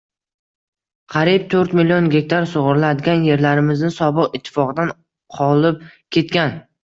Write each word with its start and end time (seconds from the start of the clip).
Qariyb 1.15 1.43
to'rt 1.53 1.75
million 1.79 2.07
gektar 2.15 2.47
sug‘oriladigan 2.53 3.27
yerlarimizni 3.29 3.91
sobiq 3.99 4.37
ittifoqdan 4.39 4.95
qolib 5.39 5.85
ketgan 6.17 6.57